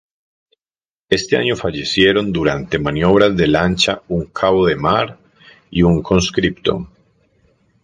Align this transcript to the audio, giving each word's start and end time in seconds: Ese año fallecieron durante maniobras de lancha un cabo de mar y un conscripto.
Ese 1.09 1.37
año 1.37 1.55
fallecieron 1.55 2.31
durante 2.33 2.79
maniobras 2.79 3.37
de 3.37 3.45
lancha 3.47 4.01
un 4.07 4.25
cabo 4.25 4.65
de 4.65 4.75
mar 4.75 5.19
y 5.69 5.83
un 5.83 6.01
conscripto. 6.01 6.89